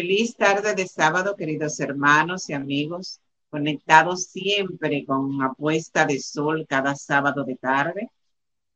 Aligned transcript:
Feliz 0.00 0.36
tarde 0.36 0.76
de 0.76 0.86
sábado, 0.86 1.34
queridos 1.34 1.80
hermanos 1.80 2.48
y 2.48 2.52
amigos, 2.52 3.20
conectados 3.50 4.26
siempre 4.26 5.04
con 5.04 5.42
apuesta 5.42 6.06
de 6.06 6.20
sol 6.20 6.66
cada 6.68 6.94
sábado 6.94 7.42
de 7.42 7.56
tarde. 7.56 8.08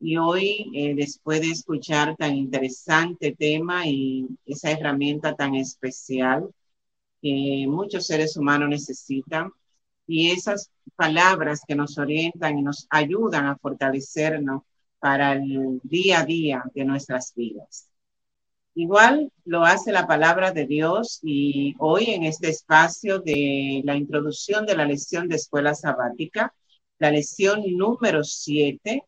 Y 0.00 0.17
hoy, 0.17 0.73
eh, 0.75 0.96
después 0.96 1.41
de 1.41 1.53
escuchar 1.53 2.17
tan 2.17 2.35
interesante 2.35 3.37
tema 3.39 3.87
y 3.87 4.27
esa 4.46 4.73
herramienta 4.73 5.37
tan 5.37 5.55
especial 5.55 6.53
que 7.21 7.67
muchos 7.68 8.04
seres 8.04 8.36
humanos 8.36 8.71
necesitan, 8.71 9.53
y 10.09 10.32
esas 10.32 10.73
palabras 10.96 11.63
que 11.64 11.77
nos 11.77 11.99
orientan 11.99 12.59
y 12.59 12.63
nos 12.63 12.89
ayudan 12.91 13.46
a 13.46 13.57
fortalecernos 13.59 14.63
para 14.99 15.35
el 15.35 15.81
día 15.85 16.23
a 16.23 16.25
día 16.27 16.64
de 16.75 16.85
nuestras 16.85 17.32
vidas. 17.32 17.92
Igual 18.75 19.31
lo 19.44 19.64
hace 19.64 19.93
la 19.93 20.07
palabra 20.07 20.50
de 20.53 20.67
Dios 20.67 21.21
y 21.22 21.75
hoy 21.79 22.07
en 22.07 22.25
este 22.25 22.49
espacio 22.49 23.18
de 23.18 23.82
la 23.85 23.96
introducción 23.96 24.64
de 24.64 24.76
la 24.76 24.86
lección 24.86 25.29
de 25.29 25.36
escuela 25.36 25.75
sabática, 25.75 26.54
la 26.99 27.11
lección 27.11 27.63
número 27.77 28.25
7 28.25 29.03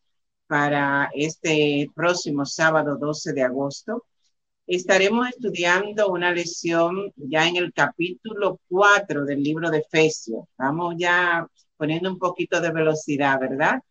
para 0.47 1.09
este 1.15 1.89
próximo 1.95 2.45
sábado 2.45 2.97
12 2.97 3.33
de 3.33 3.43
agosto, 3.43 4.05
estaremos 4.67 5.29
estudiando 5.29 6.09
una 6.09 6.31
lección 6.31 7.11
ya 7.15 7.47
en 7.47 7.55
el 7.57 7.73
capítulo 7.73 8.59
4 8.69 9.25
del 9.25 9.41
libro 9.43 9.71
de 9.71 9.79
Efesios. 9.79 10.45
Vamos 10.57 10.95
ya 10.97 11.47
poniendo 11.77 12.11
un 12.11 12.19
poquito 12.19 12.61
de 12.61 12.71
velocidad, 12.71 13.39
¿verdad? 13.39 13.81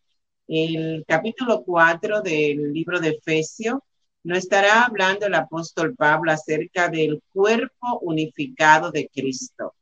El 0.47 1.03
capítulo 1.07 1.63
4 1.65 2.21
del 2.21 2.71
libro 2.73 2.99
de 2.99 3.09
Efesios 3.09 3.79
nos 4.25 4.39
estará 4.39 4.83
hablando 4.85 5.27
el 5.27 5.35
apóstol 5.35 5.95
Pablo 5.95 6.31
acerca 6.31 6.89
del 6.89 7.21
cuerpo 7.31 7.99
unificado 8.01 8.91
de 8.91 9.07
Cristo. 9.13 9.75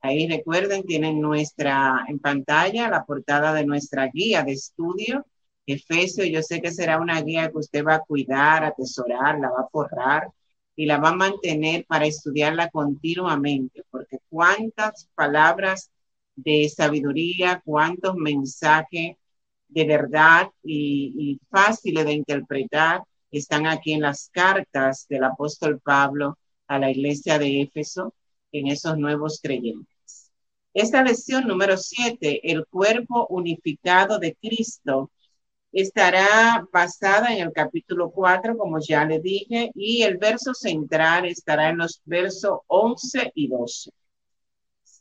Ahí 0.00 0.28
recuerden, 0.28 0.84
tienen 0.84 1.20
nuestra 1.20 2.04
en 2.08 2.20
pantalla 2.20 2.88
la 2.88 3.04
portada 3.04 3.52
de 3.52 3.66
nuestra 3.66 4.06
guía 4.06 4.44
de 4.44 4.52
estudio, 4.52 5.26
Efesio. 5.66 6.24
Yo 6.24 6.42
sé 6.42 6.62
que 6.62 6.70
será 6.70 7.00
una 7.00 7.20
guía 7.22 7.50
que 7.50 7.58
usted 7.58 7.84
va 7.84 7.96
a 7.96 8.00
cuidar, 8.00 8.64
atesorar, 8.64 9.40
la 9.40 9.50
va 9.50 9.62
a 9.62 9.68
forrar 9.68 10.28
y 10.76 10.86
la 10.86 10.98
va 10.98 11.08
a 11.08 11.16
mantener 11.16 11.84
para 11.86 12.06
estudiarla 12.06 12.70
continuamente, 12.70 13.82
porque 13.90 14.18
cuántas 14.28 15.08
palabras 15.16 15.90
de 16.36 16.68
sabiduría, 16.68 17.60
cuántos 17.64 18.14
mensajes 18.14 19.16
de 19.66 19.84
verdad 19.84 20.48
y, 20.62 21.12
y 21.18 21.40
fáciles 21.50 22.04
de 22.06 22.12
interpretar 22.12 23.02
están 23.30 23.66
aquí 23.66 23.92
en 23.92 24.02
las 24.02 24.30
cartas 24.30 25.06
del 25.08 25.24
apóstol 25.24 25.80
Pablo 25.80 26.38
a 26.66 26.78
la 26.78 26.90
iglesia 26.90 27.38
de 27.38 27.62
Éfeso, 27.62 28.14
en 28.52 28.68
esos 28.68 28.96
nuevos 28.98 29.40
creyentes. 29.42 30.30
Esta 30.74 31.02
lección 31.02 31.46
número 31.46 31.76
siete, 31.76 32.40
el 32.50 32.66
cuerpo 32.66 33.26
unificado 33.30 34.18
de 34.18 34.36
Cristo, 34.40 35.10
estará 35.72 36.66
basada 36.72 37.34
en 37.34 37.46
el 37.46 37.52
capítulo 37.52 38.10
4, 38.10 38.56
como 38.56 38.78
ya 38.80 39.04
le 39.04 39.20
dije, 39.20 39.70
y 39.74 40.02
el 40.02 40.16
verso 40.18 40.54
central 40.54 41.26
estará 41.26 41.70
en 41.70 41.78
los 41.78 42.00
versos 42.04 42.60
11 42.68 43.32
y 43.34 43.48
12. 43.48 43.90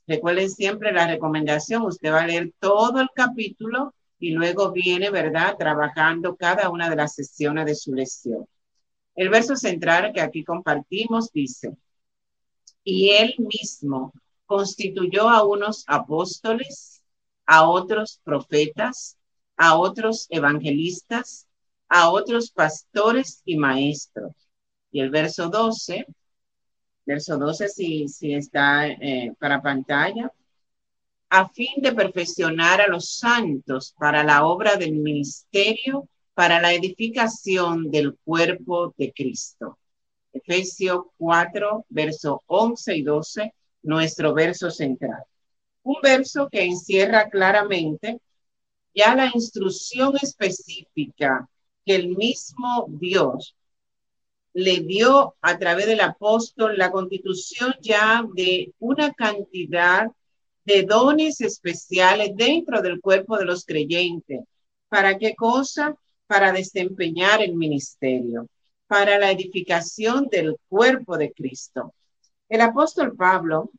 Recuerden 0.07 0.49
siempre 0.49 0.91
la 0.91 1.07
recomendación, 1.07 1.83
usted 1.83 2.11
va 2.11 2.21
a 2.21 2.27
leer 2.27 2.51
todo 2.59 3.01
el 3.01 3.09
capítulo 3.13 3.93
y 4.19 4.31
luego 4.31 4.71
viene, 4.71 5.09
¿verdad?, 5.09 5.55
trabajando 5.57 6.35
cada 6.35 6.69
una 6.69 6.89
de 6.89 6.95
las 6.95 7.15
sesiones 7.15 7.65
de 7.65 7.75
su 7.75 7.93
lección. 7.93 8.47
El 9.15 9.29
verso 9.29 9.55
central 9.55 10.11
que 10.13 10.21
aquí 10.21 10.43
compartimos 10.43 11.31
dice, 11.31 11.75
y 12.83 13.09
él 13.09 13.35
mismo 13.37 14.13
constituyó 14.45 15.29
a 15.29 15.43
unos 15.43 15.83
apóstoles, 15.87 17.01
a 17.45 17.67
otros 17.69 18.21
profetas, 18.23 19.17
a 19.57 19.77
otros 19.77 20.27
evangelistas, 20.29 21.47
a 21.89 22.09
otros 22.09 22.51
pastores 22.51 23.41
y 23.45 23.57
maestros. 23.57 24.31
Y 24.91 25.01
el 25.01 25.09
verso 25.09 25.49
12, 25.49 26.05
verso 27.05 27.37
12 27.37 27.69
si, 27.69 28.07
si 28.07 28.33
está 28.33 28.87
eh, 28.87 29.33
para 29.39 29.61
pantalla, 29.61 30.31
a 31.29 31.49
fin 31.49 31.81
de 31.81 31.93
perfeccionar 31.93 32.81
a 32.81 32.87
los 32.87 33.17
santos 33.17 33.93
para 33.97 34.23
la 34.23 34.45
obra 34.45 34.75
del 34.77 34.93
ministerio, 34.93 36.07
para 36.33 36.61
la 36.61 36.73
edificación 36.73 37.89
del 37.91 38.15
cuerpo 38.23 38.93
de 38.97 39.11
Cristo. 39.11 39.77
Efesios 40.31 41.05
4, 41.17 41.85
verso 41.89 42.43
11 42.45 42.95
y 42.95 43.01
12, 43.01 43.53
nuestro 43.83 44.33
verso 44.33 44.69
central. 44.69 45.23
Un 45.83 45.97
verso 46.01 46.47
que 46.49 46.63
encierra 46.63 47.29
claramente 47.29 48.19
ya 48.93 49.15
la 49.15 49.31
instrucción 49.33 50.15
específica 50.21 51.47
que 51.85 51.95
el 51.95 52.09
mismo 52.09 52.85
Dios 52.89 53.55
le 54.53 54.79
dio 54.81 55.35
a 55.41 55.57
través 55.57 55.85
del 55.85 56.01
apóstol 56.01 56.77
la 56.77 56.91
constitución 56.91 57.75
ya 57.81 58.23
de 58.33 58.73
una 58.79 59.13
cantidad 59.13 60.07
de 60.67 60.83
dones 60.83 61.39
especiales 61.39 62.31
dentro 62.35 62.81
del 62.81 62.99
cuerpo 62.99 63.37
de 63.37 63.45
los 63.45 63.63
creyentes. 63.63 64.41
¿Para 64.89 65.17
qué 65.17 65.33
cosa? 65.33 65.95
Para 66.27 66.51
desempeñar 66.51 67.41
el 67.41 67.55
ministerio, 67.55 68.49
para 68.85 69.17
la 69.17 69.31
edificación 69.31 70.27
del 70.27 70.57
cuerpo 70.67 71.17
de 71.17 71.31
Cristo. 71.31 71.93
El 72.49 72.59
apóstol 72.59 73.15
Pablo 73.15 73.71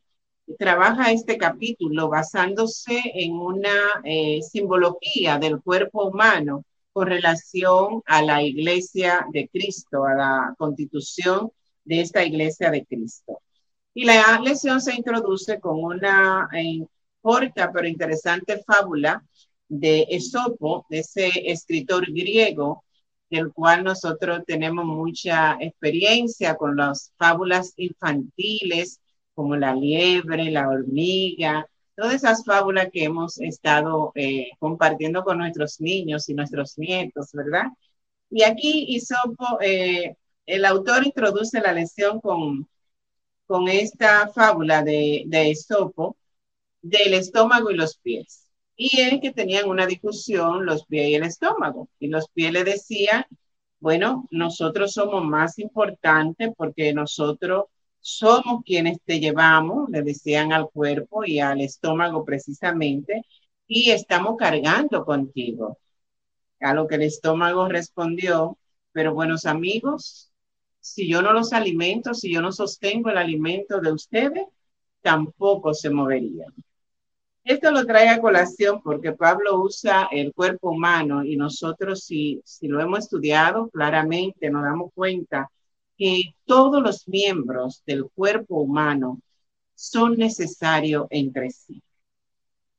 trabaja 0.57 1.11
este 1.11 1.37
capítulo 1.37 2.09
basándose 2.09 2.99
en 3.13 3.33
una 3.33 4.01
eh, 4.03 4.41
simbología 4.41 5.37
del 5.37 5.61
cuerpo 5.61 6.07
humano 6.07 6.63
con 6.91 7.05
relación 7.05 8.01
a 8.07 8.23
la 8.23 8.41
iglesia 8.41 9.27
de 9.31 9.47
Cristo, 9.47 10.05
a 10.05 10.15
la 10.15 10.55
constitución 10.57 11.51
de 11.85 12.01
esta 12.01 12.25
iglesia 12.25 12.71
de 12.71 12.83
Cristo. 12.83 13.41
Y 13.99 14.05
la 14.05 14.39
lección 14.39 14.79
se 14.79 14.95
introduce 14.95 15.59
con 15.59 15.83
una 15.83 16.47
eh, 16.53 16.87
corta 17.21 17.69
pero 17.69 17.85
interesante 17.85 18.63
fábula 18.65 19.21
de 19.67 20.07
Esopo, 20.09 20.85
de 20.89 20.99
ese 20.99 21.29
escritor 21.51 22.05
griego, 22.09 22.85
del 23.29 23.51
cual 23.51 23.83
nosotros 23.83 24.43
tenemos 24.47 24.85
mucha 24.85 25.57
experiencia 25.59 26.55
con 26.55 26.77
las 26.77 27.11
fábulas 27.17 27.73
infantiles, 27.75 29.01
como 29.33 29.57
la 29.57 29.75
liebre, 29.75 30.49
la 30.49 30.69
hormiga, 30.69 31.67
todas 31.93 32.13
esas 32.13 32.45
fábulas 32.45 32.87
que 32.93 33.03
hemos 33.03 33.37
estado 33.41 34.13
eh, 34.15 34.47
compartiendo 34.59 35.25
con 35.25 35.39
nuestros 35.39 35.81
niños 35.81 36.29
y 36.29 36.35
nuestros 36.35 36.77
nietos, 36.77 37.31
¿verdad? 37.33 37.65
Y 38.29 38.43
aquí 38.43 38.85
Isopo, 38.95 39.59
eh, 39.59 40.15
el 40.45 40.63
autor 40.63 41.05
introduce 41.05 41.59
la 41.59 41.73
lección 41.73 42.21
con 42.21 42.65
con 43.49 43.67
esta 43.67 44.27
fábula 44.29 44.83
de, 44.83 45.23
de 45.25 45.49
Esopo 45.49 46.17
del 46.83 47.15
estómago 47.15 47.71
y 47.71 47.75
los 47.75 47.97
pies. 47.97 48.47
Y 48.75 49.01
es 49.01 49.19
que 49.21 49.33
tenían 49.33 49.67
una 49.69 49.87
discusión 49.87 50.67
los 50.67 50.85
pies 50.85 51.09
y 51.09 51.15
el 51.15 51.23
estómago. 51.23 51.89
Y 51.99 52.09
los 52.09 52.29
pies 52.29 52.53
le 52.53 52.63
decían, 52.63 53.25
bueno, 53.79 54.27
nosotros 54.31 54.93
somos 54.93 55.25
más 55.25 55.57
importantes 55.57 56.51
porque 56.55 56.93
nosotros 56.93 57.65
somos 57.99 58.63
quienes 58.63 58.99
te 59.03 59.19
llevamos, 59.19 59.89
le 59.89 60.03
decían 60.03 60.53
al 60.53 60.69
cuerpo 60.69 61.25
y 61.25 61.39
al 61.39 61.61
estómago 61.61 62.23
precisamente, 62.23 63.23
y 63.67 63.89
estamos 63.89 64.37
cargando 64.37 65.05
contigo. 65.05 65.79
A 66.59 66.75
lo 66.75 66.87
que 66.87 66.95
el 66.95 67.03
estómago 67.03 67.67
respondió, 67.67 68.59
pero 68.91 69.15
buenos 69.15 69.47
amigos, 69.47 70.28
si 70.79 71.09
yo 71.09 71.21
no 71.21 71.33
los 71.33 71.53
alimento, 71.53 72.13
si 72.13 72.33
yo 72.33 72.41
no 72.41 72.51
sostengo 72.51 73.09
el 73.09 73.17
alimento 73.17 73.79
de 73.79 73.91
ustedes, 73.91 74.45
tampoco 75.01 75.73
se 75.73 75.89
moverían. 75.89 76.53
Esto 77.43 77.71
lo 77.71 77.85
trae 77.85 78.09
a 78.09 78.21
colación 78.21 78.81
porque 78.83 79.13
Pablo 79.13 79.61
usa 79.61 80.07
el 80.11 80.33
cuerpo 80.33 80.69
humano 80.71 81.23
y 81.23 81.35
nosotros 81.35 82.03
si, 82.03 82.41
si 82.45 82.67
lo 82.67 82.79
hemos 82.79 82.99
estudiado 82.99 83.69
claramente 83.69 84.49
nos 84.49 84.63
damos 84.63 84.91
cuenta 84.93 85.49
que 85.97 86.33
todos 86.45 86.81
los 86.81 87.07
miembros 87.07 87.83
del 87.85 88.05
cuerpo 88.13 88.61
humano 88.61 89.19
son 89.73 90.17
necesarios 90.17 91.07
entre 91.09 91.49
sí. 91.51 91.81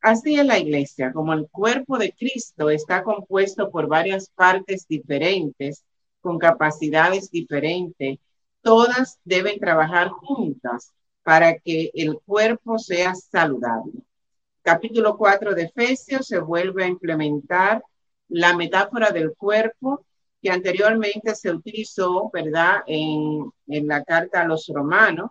Así 0.00 0.38
es 0.38 0.46
la 0.46 0.58
iglesia, 0.58 1.12
como 1.12 1.34
el 1.34 1.48
cuerpo 1.50 1.98
de 1.98 2.12
Cristo 2.12 2.70
está 2.70 3.02
compuesto 3.02 3.70
por 3.70 3.86
varias 3.86 4.30
partes 4.30 4.86
diferentes, 4.88 5.84
con 6.20 6.38
capacidades 6.38 7.30
diferentes, 7.30 8.18
todas 8.62 9.18
deben 9.24 9.58
trabajar 9.58 10.08
juntas 10.08 10.92
para 11.22 11.58
que 11.58 11.90
el 11.94 12.18
cuerpo 12.24 12.78
sea 12.78 13.14
saludable. 13.14 14.02
Capítulo 14.62 15.16
4 15.16 15.54
de 15.54 15.64
Efesios 15.64 16.26
se 16.26 16.38
vuelve 16.38 16.84
a 16.84 16.88
implementar 16.88 17.82
la 18.28 18.56
metáfora 18.56 19.10
del 19.10 19.34
cuerpo 19.34 20.04
que 20.42 20.50
anteriormente 20.50 21.34
se 21.34 21.50
utilizó, 21.50 22.30
¿verdad?, 22.32 22.82
en, 22.86 23.50
en 23.66 23.86
la 23.86 24.02
carta 24.04 24.42
a 24.42 24.46
los 24.46 24.70
romanos. 24.72 25.30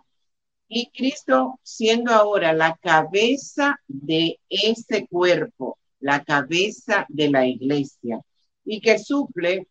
Y 0.68 0.90
Cristo 0.90 1.58
siendo 1.62 2.12
ahora 2.12 2.52
la 2.52 2.76
cabeza 2.76 3.76
de 3.88 4.38
ese 4.48 5.06
cuerpo, 5.08 5.78
la 5.98 6.22
cabeza 6.22 7.06
de 7.08 7.28
la 7.28 7.44
iglesia, 7.44 8.20
y 8.64 8.80
que 8.80 8.98
suple 8.98 9.66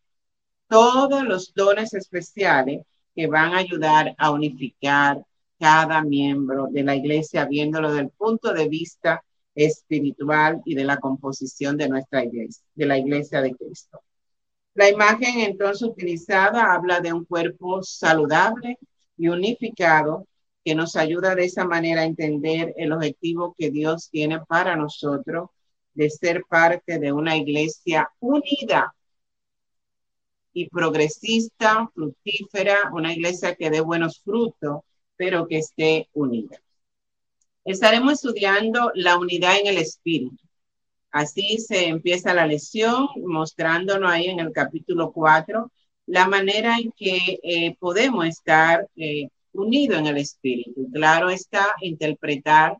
todos 0.70 1.24
los 1.24 1.54
dones 1.54 1.94
especiales 1.94 2.84
que 3.16 3.28
van 3.28 3.54
a 3.54 3.58
ayudar 3.58 4.16
a 4.18 4.32
unificar 4.32 5.22
cada 5.60 6.02
miembro 6.04 6.68
de 6.72 6.84
la 6.84 6.96
iglesia, 6.96 7.46
viéndolo 7.46 7.90
desde 7.90 8.04
el 8.04 8.12
punto 8.12 8.54
de 8.54 8.70
vista 8.70 9.22
espiritual 9.56 10.62
y 10.64 10.76
de 10.76 10.86
la 10.86 10.98
composición 10.98 11.76
de 11.76 11.90
nuestra 11.90 12.24
iglesia, 12.24 12.64
de 12.76 12.86
la 12.86 12.98
iglesia 12.98 13.42
de 13.42 13.56
Cristo. 13.56 14.00
La 14.76 14.90
imagen 14.90 15.42
entonces 15.42 15.82
utilizada 15.82 16.74
habla 16.74 17.02
de 17.02 17.12
un 17.12 17.26
cuerpo 17.26 17.84
saludable 17.84 18.78
y 19.18 19.28
unificado 19.28 20.28
que 20.64 20.76
nos 20.76 20.96
ayuda 20.96 21.36
de 21.36 21.46
esa 21.46 21.66
manera 21.66 22.02
a 22.02 22.06
entender 22.06 22.74
el 22.78 22.94
objetivo 22.94 23.56
que 23.58 23.72
Dios 23.72 24.10
tiene 24.10 24.40
para 24.42 24.76
nosotros 24.76 25.50
de 25.94 26.10
ser 26.10 26.44
parte 26.48 27.00
de 27.00 27.12
una 27.12 27.36
iglesia 27.36 28.10
unida 28.20 28.94
y 30.54 30.70
progresista, 30.70 31.90
fructífera, 31.94 32.92
una 32.94 33.14
iglesia 33.14 33.56
que 33.56 33.70
dé 33.70 33.82
buenos 33.82 34.22
frutos, 34.24 34.82
pero 35.16 35.48
que 35.48 35.60
esté 35.60 36.10
unida. 36.14 36.62
Estaremos 37.66 38.14
estudiando 38.14 38.92
la 38.96 39.18
unidad 39.18 39.60
en 39.60 39.68
el 39.68 39.78
espíritu. 39.78 40.38
Así 41.12 41.58
se 41.60 41.88
empieza 41.88 42.34
la 42.34 42.48
lección 42.48 43.08
mostrándonos 43.18 44.12
ahí 44.12 44.28
en 44.28 44.40
el 44.40 44.52
capítulo 44.52 45.12
4 45.12 45.72
la 46.10 46.28
manera 46.28 46.78
en 46.80 46.92
que 46.92 47.40
eh, 47.44 47.76
podemos 47.80 48.26
estar 48.26 48.88
eh, 48.96 49.30
unido 49.54 49.96
en 49.96 50.08
el 50.08 50.18
Espíritu. 50.18 50.90
Claro 50.92 51.30
está 51.30 51.76
interpretar 51.82 52.78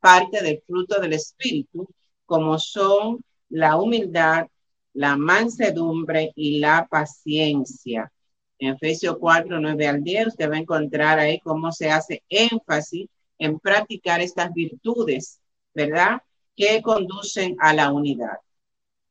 parte 0.00 0.42
del 0.42 0.60
fruto 0.66 1.00
del 1.00 1.12
Espíritu, 1.12 1.88
como 2.26 2.58
son 2.58 3.24
la 3.50 3.76
humildad, 3.76 4.48
la 4.94 5.16
mansedumbre 5.16 6.32
y 6.36 6.58
la 6.58 6.86
paciencia. 6.90 8.12
En 8.58 8.74
Efesios 8.74 9.16
4, 9.18 9.58
9 9.60 9.86
al 9.88 10.02
10, 10.02 10.28
usted 10.28 10.50
va 10.50 10.56
a 10.56 10.60
encontrar 10.60 11.18
ahí 11.18 11.40
cómo 11.40 11.72
se 11.72 11.90
hace 11.90 12.22
énfasis 12.28 13.08
en 13.38 13.58
practicar 13.58 14.20
estas 14.20 14.52
virtudes, 14.54 15.40
¿verdad? 15.74 16.22
Que 16.54 16.80
conducen 16.82 17.56
a 17.58 17.72
la 17.74 17.92
unidad. 17.92 18.38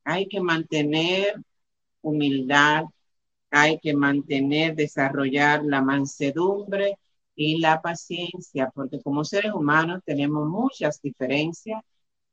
Hay 0.04 0.26
que 0.26 0.40
mantener 0.40 1.34
humildad, 2.00 2.84
hay 3.50 3.78
que 3.78 3.94
mantener, 3.94 4.74
desarrollar 4.74 5.62
la 5.64 5.82
mansedumbre 5.82 6.96
y 7.36 7.58
la 7.58 7.82
paciencia, 7.82 8.70
porque 8.74 9.00
como 9.02 9.24
seres 9.24 9.52
humanos 9.52 10.00
tenemos 10.04 10.48
muchas 10.48 11.00
diferencias, 11.02 11.82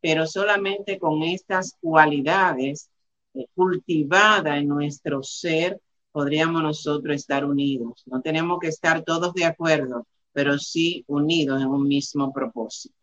pero 0.01 0.25
solamente 0.25 0.97
con 0.99 1.23
estas 1.23 1.75
cualidades 1.81 2.89
eh, 3.33 3.45
cultivadas 3.55 4.57
en 4.57 4.67
nuestro 4.67 5.23
ser 5.23 5.79
podríamos 6.11 6.61
nosotros 6.63 7.15
estar 7.15 7.45
unidos. 7.45 8.03
No 8.05 8.21
tenemos 8.21 8.59
que 8.59 8.67
estar 8.67 9.03
todos 9.03 9.33
de 9.33 9.45
acuerdo, 9.45 10.05
pero 10.33 10.57
sí 10.57 11.03
unidos 11.07 11.61
en 11.61 11.67
un 11.67 11.87
mismo 11.87 12.31
propósito. 12.33 12.95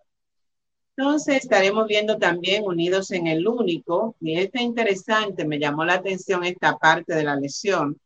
Entonces 0.96 1.36
estaremos 1.42 1.86
viendo 1.86 2.16
también 2.18 2.64
unidos 2.64 3.10
en 3.10 3.26
el 3.26 3.46
único, 3.46 4.16
y 4.20 4.38
este 4.38 4.62
interesante, 4.62 5.44
me 5.46 5.58
llamó 5.58 5.84
la 5.84 5.94
atención 5.94 6.42
esta 6.44 6.76
parte 6.78 7.14
de 7.14 7.24
la 7.24 7.36
lección, 7.36 8.00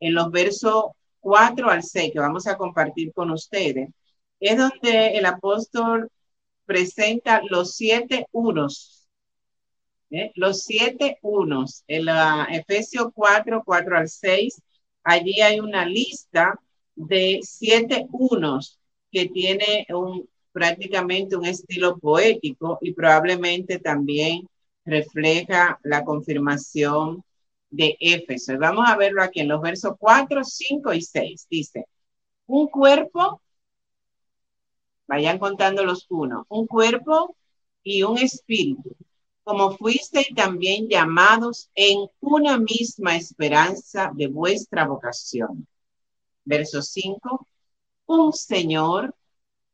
en 0.00 0.14
los 0.14 0.30
versos 0.30 0.84
4 1.20 1.70
al 1.70 1.82
6 1.82 2.12
que 2.12 2.18
vamos 2.18 2.46
a 2.46 2.56
compartir 2.56 3.12
con 3.12 3.30
ustedes, 3.30 3.90
es 4.40 4.56
donde 4.56 5.18
el 5.18 5.26
apóstol 5.26 6.10
presenta 6.64 7.42
los 7.48 7.74
siete 7.74 8.26
unos. 8.32 8.99
¿Eh? 10.10 10.32
Los 10.34 10.62
siete 10.64 11.18
unos. 11.22 11.84
En 11.86 12.06
la 12.06 12.46
Efesios 12.50 13.08
4, 13.14 13.62
4 13.64 13.96
al 13.96 14.08
6, 14.08 14.60
allí 15.04 15.40
hay 15.40 15.60
una 15.60 15.84
lista 15.86 16.58
de 16.94 17.40
siete 17.42 18.06
unos 18.12 18.78
que 19.10 19.28
tiene 19.28 19.86
un, 19.90 20.28
prácticamente 20.52 21.36
un 21.36 21.46
estilo 21.46 21.98
poético 21.98 22.78
y 22.80 22.92
probablemente 22.92 23.78
también 23.78 24.46
refleja 24.84 25.78
la 25.82 26.04
confirmación 26.04 27.24
de 27.70 27.96
Éfeso. 28.00 28.58
Vamos 28.58 28.88
a 28.88 28.96
verlo 28.96 29.22
aquí 29.22 29.40
en 29.40 29.48
los 29.48 29.60
versos 29.62 29.94
4, 29.98 30.42
5 30.44 30.92
y 30.94 31.02
6. 31.02 31.46
Dice, 31.48 31.86
un 32.46 32.68
cuerpo, 32.68 33.40
vayan 35.06 35.38
contando 35.38 35.84
los 35.84 36.06
uno, 36.10 36.46
un 36.48 36.66
cuerpo 36.66 37.36
y 37.82 38.02
un 38.02 38.18
espíritu, 38.18 38.96
como 39.44 39.76
fuisteis 39.76 40.28
también 40.34 40.88
llamados 40.88 41.70
en 41.74 42.08
una 42.20 42.58
misma 42.58 43.16
esperanza 43.16 44.12
de 44.14 44.28
vuestra 44.28 44.86
vocación. 44.86 45.66
Verso 46.44 46.82
5, 46.82 47.46
un 48.06 48.32
Señor, 48.32 49.14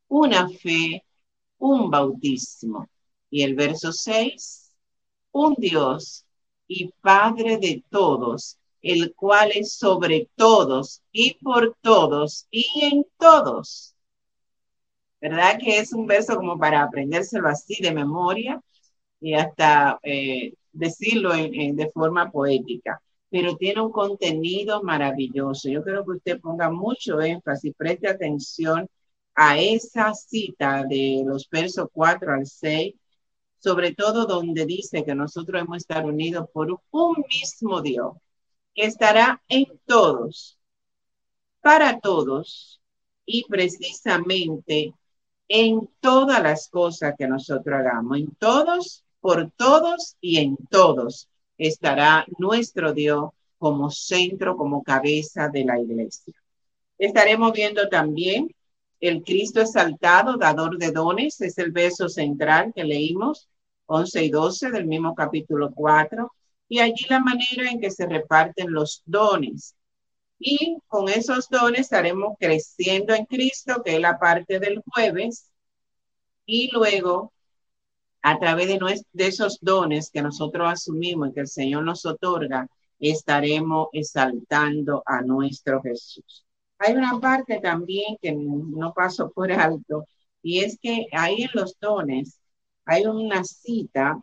una 0.08 0.48
fe, 0.48 1.04
un 1.58 1.90
bautismo. 1.90 2.88
Y 3.30 3.42
el 3.42 3.54
verso 3.54 3.92
6, 3.92 4.72
un 5.32 5.54
Dios 5.58 6.24
y 6.69 6.90
Padre 7.00 7.58
de 7.58 7.84
todos, 7.90 8.58
el 8.82 9.14
cual 9.14 9.50
es 9.54 9.72
sobre 9.72 10.28
todos 10.36 11.02
y 11.12 11.34
por 11.34 11.76
todos 11.80 12.46
y 12.50 12.66
en 12.82 13.06
todos. 13.19 13.94
¿Verdad 15.20 15.58
que 15.58 15.78
es 15.78 15.92
un 15.92 16.06
verso 16.06 16.36
como 16.36 16.58
para 16.58 16.82
aprendérselo 16.82 17.48
así 17.48 17.82
de 17.82 17.92
memoria 17.92 18.62
y 19.20 19.34
hasta 19.34 19.98
eh, 20.02 20.54
decirlo 20.72 21.32
de 21.32 21.90
forma 21.92 22.30
poética? 22.30 23.00
Pero 23.30 23.56
tiene 23.56 23.80
un 23.82 23.92
contenido 23.92 24.82
maravilloso. 24.82 25.68
Yo 25.68 25.82
creo 25.82 26.04
que 26.04 26.12
usted 26.12 26.40
ponga 26.40 26.70
mucho 26.70 27.20
énfasis, 27.20 27.74
preste 27.76 28.08
atención 28.08 28.88
a 29.34 29.58
esa 29.58 30.14
cita 30.14 30.84
de 30.88 31.22
los 31.26 31.48
versos 31.50 31.88
4 31.92 32.32
al 32.34 32.46
6 32.46 32.94
sobre 33.58 33.94
todo 33.94 34.26
donde 34.26 34.67
dice 34.67 35.05
que 35.05 35.14
nosotros 35.14 35.60
hemos 35.60 35.79
estar 35.79 36.05
unidos 36.05 36.48
por 36.52 36.70
un 36.91 37.24
mismo 37.29 37.81
Dios, 37.82 38.14
que 38.74 38.84
estará 38.84 39.43
en 39.48 39.67
todos, 39.86 40.58
para 41.60 41.98
todos 41.98 42.81
y 43.24 43.44
precisamente 43.48 44.94
en 45.48 45.88
todas 46.00 46.43
las 46.43 46.69
cosas 46.69 47.14
que 47.19 47.26
nosotros 47.26 47.74
hagamos, 47.76 48.19
en 48.19 48.31
todos, 48.36 49.05
por 49.26 49.50
todos 49.56 50.16
y 50.20 50.38
en 50.38 50.56
todos 50.70 51.28
estará 51.58 52.24
nuestro 52.38 52.92
Dios 52.92 53.30
como 53.58 53.90
centro, 53.90 54.56
como 54.56 54.84
cabeza 54.84 55.48
de 55.48 55.64
la 55.64 55.80
iglesia. 55.80 56.32
Estaremos 56.96 57.52
viendo 57.52 57.88
también 57.88 58.54
el 59.00 59.24
Cristo 59.24 59.60
exaltado, 59.60 60.36
dador 60.36 60.78
de 60.78 60.92
dones, 60.92 61.40
es 61.40 61.58
el 61.58 61.72
verso 61.72 62.08
central 62.08 62.70
que 62.72 62.84
leímos 62.84 63.48
11 63.86 64.26
y 64.26 64.30
12 64.30 64.70
del 64.70 64.86
mismo 64.86 65.12
capítulo 65.16 65.72
4, 65.74 66.32
y 66.68 66.78
allí 66.78 67.06
la 67.08 67.18
manera 67.18 67.68
en 67.68 67.80
que 67.80 67.90
se 67.90 68.06
reparten 68.06 68.70
los 68.70 69.02
dones. 69.06 69.74
Y 70.38 70.78
con 70.86 71.08
esos 71.08 71.48
dones 71.48 71.80
estaremos 71.80 72.36
creciendo 72.38 73.12
en 73.12 73.24
Cristo, 73.24 73.82
que 73.84 73.96
es 73.96 74.00
la 74.00 74.20
parte 74.20 74.60
del 74.60 74.84
jueves, 74.86 75.50
y 76.44 76.70
luego 76.70 77.32
a 78.26 78.40
través 78.40 78.66
de, 78.66 79.24
esos 79.24 79.58
dones 79.60 80.10
que 80.10 80.20
nosotros 80.20 80.68
asumimos 80.68 81.28
y 81.28 81.32
que 81.32 81.40
el 81.42 81.46
Señor 81.46 81.84
nos 81.84 82.04
otorga, 82.04 82.66
estaremos 82.98 83.86
exaltando 83.92 85.04
a 85.06 85.22
nuestro 85.22 85.80
Jesús. 85.80 86.44
Hay 86.78 86.94
una 86.94 87.20
parte 87.20 87.60
también 87.60 88.16
que 88.20 88.32
no 88.32 88.92
paso 88.92 89.30
por 89.30 89.52
alto, 89.52 90.08
y 90.42 90.58
es 90.64 90.76
que 90.82 91.06
ahí 91.12 91.42
en 91.44 91.50
los 91.54 91.78
dones 91.80 92.40
hay 92.84 93.06
una 93.06 93.44
cita 93.44 94.20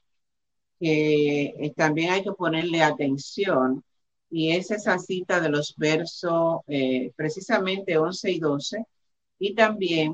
que 0.82 1.46
eh, 1.58 1.74
también 1.74 2.12
hay 2.12 2.24
que 2.24 2.34
ponerle 2.34 2.84
atención 2.84 3.86
y 4.30 4.52
es 4.52 4.70
esa 4.72 5.00
cita 5.00 5.40
de 5.40 5.48
los 5.48 5.76
versos 5.78 6.60
eh, 6.68 7.14
precisamente 7.16 7.98
11 7.98 8.32
y 8.32 8.40
12 8.40 8.84
y 9.40 9.56
también 9.56 10.14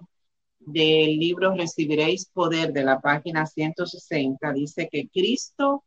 del 0.60 1.18
libro 1.18 1.56
Recibiréis 1.56 2.25
Poder 2.28 2.74
de 2.74 2.84
la 2.84 3.00
página 3.01 3.46
160 3.46 4.54
dice 4.54 4.89
que 4.92 5.10
Cristo 5.10 5.84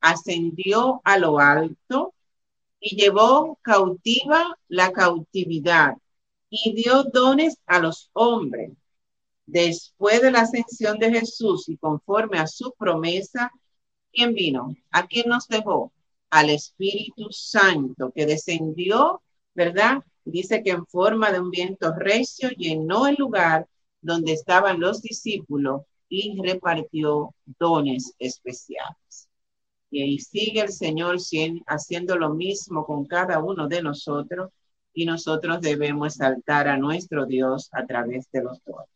ascendió 0.00 1.00
a 1.04 1.18
lo 1.18 1.38
alto 1.38 2.14
y 2.80 2.96
llevó 2.96 3.58
cautiva 3.62 4.58
la 4.68 4.92
cautividad 4.92 5.94
y 6.50 6.74
dio 6.74 7.04
dones 7.04 7.58
a 7.66 7.78
los 7.80 8.10
hombres 8.12 8.72
Después 9.46 10.22
de 10.22 10.32
la 10.32 10.40
ascensión 10.40 10.98
de 10.98 11.10
Jesús 11.12 11.68
y 11.68 11.76
conforme 11.76 12.38
a 12.38 12.48
su 12.48 12.74
promesa, 12.76 13.52
¿quién 14.12 14.34
vino? 14.34 14.74
¿A 14.90 15.06
quién 15.06 15.28
nos 15.28 15.46
dejó? 15.46 15.92
Al 16.30 16.50
Espíritu 16.50 17.28
Santo 17.30 18.12
que 18.12 18.26
descendió, 18.26 19.22
¿verdad? 19.54 20.02
Dice 20.24 20.64
que 20.64 20.70
en 20.70 20.84
forma 20.86 21.30
de 21.30 21.38
un 21.40 21.50
viento 21.50 21.94
recio 21.94 22.50
llenó 22.50 23.06
el 23.06 23.14
lugar 23.16 23.68
donde 24.06 24.32
estaban 24.32 24.78
los 24.78 25.02
discípulos 25.02 25.82
y 26.08 26.40
repartió 26.40 27.34
dones 27.58 28.14
especiales. 28.20 29.28
Y 29.90 30.02
ahí 30.02 30.18
sigue 30.20 30.60
el 30.60 30.72
Señor 30.72 31.16
haciendo 31.66 32.16
lo 32.16 32.32
mismo 32.32 32.86
con 32.86 33.06
cada 33.06 33.40
uno 33.40 33.66
de 33.66 33.82
nosotros 33.82 34.52
y 34.94 35.06
nosotros 35.06 35.60
debemos 35.60 36.14
saltar 36.14 36.68
a 36.68 36.76
nuestro 36.76 37.26
Dios 37.26 37.68
a 37.72 37.84
través 37.84 38.30
de 38.30 38.44
los 38.44 38.62
dones. 38.64 38.88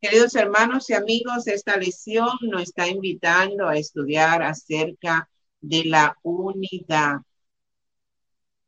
Queridos 0.00 0.34
hermanos 0.34 0.88
y 0.88 0.94
amigos, 0.94 1.46
esta 1.48 1.76
lección 1.76 2.30
nos 2.42 2.62
está 2.62 2.88
invitando 2.88 3.68
a 3.68 3.76
estudiar 3.76 4.42
acerca 4.42 5.28
de 5.60 5.84
la 5.84 6.16
unidad. 6.22 7.18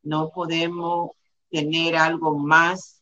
No 0.02 0.30
podemos 0.30 1.12
tener 1.50 1.96
algo 1.96 2.38
más 2.38 2.97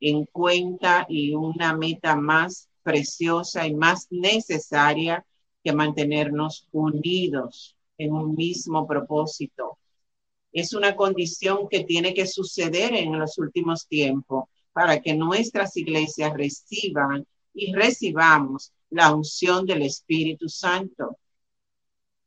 en 0.00 0.24
cuenta 0.26 1.06
y 1.08 1.34
una 1.34 1.76
meta 1.76 2.16
más 2.16 2.68
preciosa 2.82 3.66
y 3.66 3.74
más 3.74 4.06
necesaria 4.10 5.24
que 5.62 5.72
mantenernos 5.72 6.66
unidos 6.72 7.76
en 7.98 8.12
un 8.12 8.34
mismo 8.34 8.86
propósito. 8.86 9.78
Es 10.52 10.72
una 10.72 10.96
condición 10.96 11.68
que 11.68 11.84
tiene 11.84 12.14
que 12.14 12.26
suceder 12.26 12.94
en 12.94 13.18
los 13.18 13.38
últimos 13.38 13.86
tiempos 13.86 14.44
para 14.72 15.00
que 15.00 15.14
nuestras 15.14 15.76
iglesias 15.76 16.32
reciban 16.34 17.26
y 17.52 17.72
recibamos 17.74 18.72
la 18.90 19.14
unción 19.14 19.66
del 19.66 19.82
Espíritu 19.82 20.48
Santo. 20.48 21.18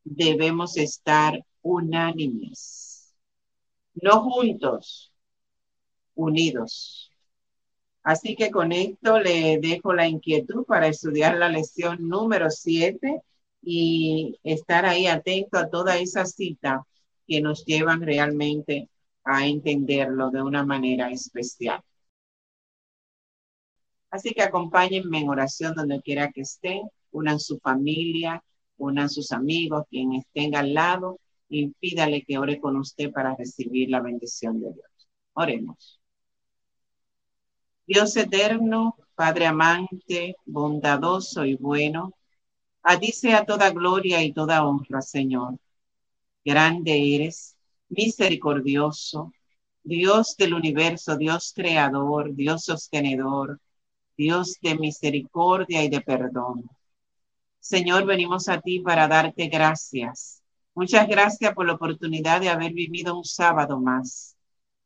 Debemos 0.04 0.78
estar 0.78 1.40
unánimes, 1.62 3.14
no 3.94 4.22
juntos, 4.22 5.12
unidos. 6.16 7.11
Así 8.04 8.36
que 8.36 8.50
con 8.52 8.72
esto 8.72 9.20
le 9.20 9.60
dejo 9.60 9.94
la 9.94 10.08
inquietud 10.08 10.66
para 10.66 10.88
estudiar 10.88 11.38
la 11.38 11.50
lección 11.50 12.08
número 12.08 12.50
7 12.50 13.22
y 13.62 14.40
estar 14.44 14.86
ahí 14.86 15.08
atento 15.08 15.58
a 15.58 15.70
toda 15.70 15.98
esa 15.98 16.26
cita 16.26 16.86
que 17.28 17.42
nos 17.42 17.64
llevan 17.66 18.02
realmente 18.02 18.90
a 19.24 19.46
entenderlo 19.46 20.32
de 20.32 20.42
una 20.42 20.66
manera 20.66 21.12
especial. 21.12 21.82
Así 24.10 24.32
que 24.32 24.42
acompáñenme 24.42 25.20
en 25.20 25.30
oración 25.30 25.74
donde 25.76 26.02
quiera 26.02 26.32
que 26.32 26.42
estén, 26.42 26.82
unan 27.12 27.40
su 27.40 27.60
familia, 27.60 28.44
unan 28.78 29.10
sus 29.10 29.32
amigos, 29.32 29.86
quien 29.90 30.14
estén 30.14 30.56
al 30.56 30.74
lado 30.74 31.20
y 31.48 31.70
pídale 31.80 32.24
que 32.24 32.38
ore 32.38 32.60
con 32.60 32.78
usted 32.78 33.12
para 33.12 33.36
recibir 33.36 33.90
la 33.90 34.02
bendición 34.02 34.60
de 34.60 34.74
Dios. 34.74 35.10
Oremos. 35.34 36.01
Dios 37.94 38.16
eterno, 38.16 38.96
Padre 39.16 39.48
amante, 39.48 40.38
bondadoso 40.46 41.44
y 41.44 41.56
bueno, 41.56 42.14
a 42.84 42.98
ti 42.98 43.12
sea 43.12 43.46
toda 43.46 43.70
gloria 43.72 44.24
y 44.24 44.32
toda 44.32 44.66
honra, 44.66 45.02
Señor. 45.02 45.60
Grande 46.46 47.16
eres, 47.16 47.58
misericordioso, 47.90 49.34
Dios 49.84 50.38
del 50.38 50.54
universo, 50.54 51.18
Dios 51.18 51.52
creador, 51.54 52.34
Dios 52.34 52.64
sostenedor, 52.64 53.60
Dios 54.16 54.56
de 54.62 54.76
misericordia 54.76 55.84
y 55.84 55.90
de 55.90 56.00
perdón. 56.00 56.70
Señor, 57.60 58.06
venimos 58.06 58.48
a 58.48 58.62
ti 58.62 58.80
para 58.80 59.10
darte 59.10 59.48
gracias. 59.50 60.42
Muchas 60.76 61.10
gracias 61.10 61.54
por 61.54 61.66
la 61.66 61.74
oportunidad 61.74 62.40
de 62.40 62.48
haber 62.48 62.72
vivido 62.72 63.18
un 63.18 63.26
sábado 63.26 63.82
más. 63.82 64.38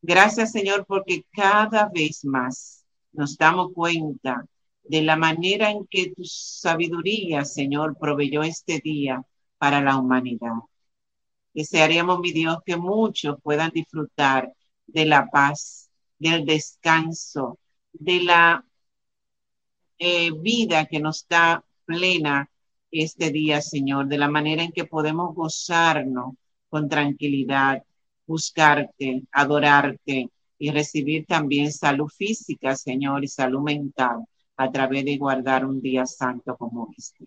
Gracias, 0.02 0.50
Señor, 0.50 0.84
porque 0.88 1.24
cada 1.30 1.88
vez 1.88 2.24
más 2.24 2.85
nos 3.16 3.36
damos 3.36 3.72
cuenta 3.72 4.46
de 4.84 5.02
la 5.02 5.16
manera 5.16 5.70
en 5.70 5.86
que 5.86 6.12
tu 6.14 6.24
sabiduría, 6.24 7.44
Señor, 7.44 7.96
proveyó 7.98 8.42
este 8.42 8.80
día 8.80 9.22
para 9.58 9.80
la 9.80 9.96
humanidad. 9.96 10.52
Desearíamos, 11.54 12.20
mi 12.20 12.32
Dios, 12.32 12.58
que 12.64 12.76
muchos 12.76 13.36
puedan 13.42 13.70
disfrutar 13.70 14.52
de 14.86 15.06
la 15.06 15.26
paz, 15.28 15.90
del 16.18 16.44
descanso, 16.44 17.58
de 17.92 18.22
la 18.22 18.64
eh, 19.98 20.30
vida 20.32 20.86
que 20.86 21.00
nos 21.00 21.26
da 21.28 21.64
plena 21.84 22.50
este 22.90 23.30
día, 23.30 23.60
Señor, 23.62 24.06
de 24.06 24.18
la 24.18 24.28
manera 24.28 24.62
en 24.62 24.72
que 24.72 24.84
podemos 24.84 25.34
gozarnos 25.34 26.34
con 26.68 26.88
tranquilidad, 26.88 27.82
buscarte, 28.26 29.22
adorarte, 29.32 30.30
y 30.58 30.70
recibir 30.70 31.26
también 31.26 31.72
salud 31.72 32.08
física, 32.08 32.74
Señor, 32.76 33.24
y 33.24 33.28
salud 33.28 33.62
mental 33.62 34.24
a 34.56 34.70
través 34.70 35.04
de 35.04 35.18
guardar 35.18 35.64
un 35.64 35.80
día 35.80 36.06
santo 36.06 36.56
como 36.56 36.90
este. 36.96 37.26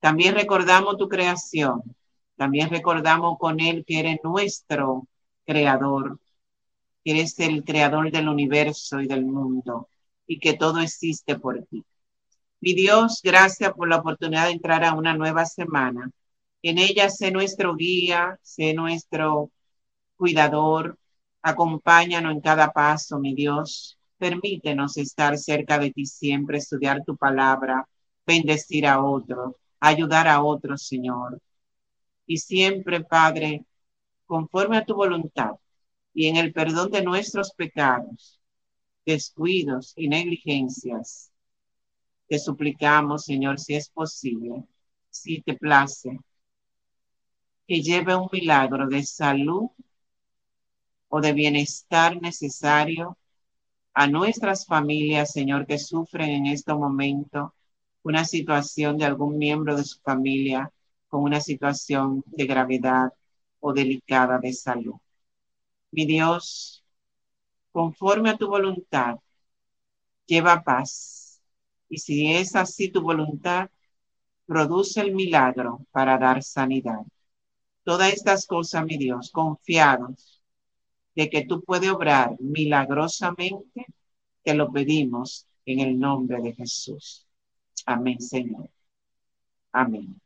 También 0.00 0.34
recordamos 0.34 0.96
tu 0.96 1.08
creación, 1.08 1.82
también 2.36 2.70
recordamos 2.70 3.38
con 3.38 3.60
Él 3.60 3.84
que 3.86 4.00
eres 4.00 4.18
nuestro 4.22 5.06
creador, 5.46 6.18
que 7.04 7.12
eres 7.12 7.38
el 7.38 7.64
creador 7.64 8.10
del 8.10 8.28
universo 8.28 9.00
y 9.00 9.06
del 9.06 9.24
mundo 9.24 9.88
y 10.26 10.38
que 10.38 10.54
todo 10.54 10.80
existe 10.80 11.38
por 11.38 11.62
ti. 11.66 11.84
Mi 12.60 12.72
Dios, 12.74 13.20
gracias 13.22 13.72
por 13.74 13.88
la 13.88 13.96
oportunidad 13.96 14.46
de 14.46 14.52
entrar 14.52 14.84
a 14.84 14.94
una 14.94 15.14
nueva 15.14 15.44
semana. 15.44 16.10
En 16.62 16.78
ella 16.78 17.10
sé 17.10 17.30
nuestro 17.30 17.76
guía, 17.76 18.38
sé 18.42 18.72
nuestro 18.72 19.50
cuidador, 20.16 20.98
Acompáñanos 21.46 22.32
en 22.32 22.40
cada 22.40 22.72
paso, 22.72 23.18
mi 23.18 23.34
Dios. 23.34 23.98
Permítenos 24.16 24.96
estar 24.96 25.36
cerca 25.36 25.78
de 25.78 25.90
ti 25.90 26.06
siempre, 26.06 26.56
estudiar 26.56 27.04
tu 27.04 27.18
palabra, 27.18 27.86
bendecir 28.26 28.86
a 28.86 29.02
otros, 29.04 29.54
ayudar 29.78 30.26
a 30.26 30.42
otros, 30.42 30.86
Señor. 30.86 31.38
Y 32.26 32.38
siempre, 32.38 33.04
Padre, 33.04 33.62
conforme 34.24 34.78
a 34.78 34.86
tu 34.86 34.94
voluntad 34.94 35.50
y 36.14 36.28
en 36.28 36.36
el 36.36 36.50
perdón 36.50 36.90
de 36.90 37.02
nuestros 37.02 37.52
pecados, 37.52 38.40
descuidos 39.04 39.92
y 39.96 40.08
negligencias, 40.08 41.30
te 42.26 42.38
suplicamos, 42.38 43.26
Señor, 43.26 43.60
si 43.60 43.74
es 43.74 43.90
posible, 43.90 44.64
si 45.10 45.42
te 45.42 45.54
place, 45.58 46.18
que 47.66 47.82
lleve 47.82 48.16
un 48.16 48.28
milagro 48.32 48.88
de 48.88 49.02
salud 49.02 49.68
o 51.16 51.20
de 51.20 51.32
bienestar 51.32 52.20
necesario 52.20 53.16
a 53.92 54.08
nuestras 54.08 54.66
familias, 54.66 55.30
Señor, 55.30 55.64
que 55.64 55.78
sufren 55.78 56.28
en 56.30 56.46
este 56.46 56.74
momento 56.74 57.54
una 58.02 58.24
situación 58.24 58.98
de 58.98 59.04
algún 59.04 59.38
miembro 59.38 59.76
de 59.76 59.84
su 59.84 60.00
familia 60.00 60.72
con 61.06 61.22
una 61.22 61.40
situación 61.40 62.24
de 62.26 62.46
gravedad 62.46 63.12
o 63.60 63.72
delicada 63.72 64.40
de 64.40 64.52
salud. 64.52 64.96
Mi 65.92 66.04
Dios, 66.04 66.82
conforme 67.70 68.30
a 68.30 68.36
tu 68.36 68.48
voluntad, 68.48 69.14
lleva 70.26 70.64
paz. 70.64 71.40
Y 71.88 71.98
si 71.98 72.32
es 72.32 72.56
así 72.56 72.90
tu 72.90 73.00
voluntad, 73.02 73.70
produce 74.46 75.00
el 75.00 75.14
milagro 75.14 75.86
para 75.92 76.18
dar 76.18 76.42
sanidad. 76.42 77.02
Todas 77.84 78.12
estas 78.12 78.46
cosas, 78.48 78.84
mi 78.84 78.96
Dios, 78.98 79.30
confiados 79.30 80.43
de 81.14 81.30
que 81.30 81.44
tú 81.46 81.62
puedes 81.62 81.90
obrar 81.90 82.36
milagrosamente, 82.40 83.86
te 84.42 84.54
lo 84.54 84.72
pedimos 84.72 85.46
en 85.66 85.80
el 85.80 85.98
nombre 85.98 86.40
de 86.42 86.54
Jesús. 86.54 87.26
Amén, 87.86 88.20
Señor. 88.20 88.68
Amén. 89.72 90.20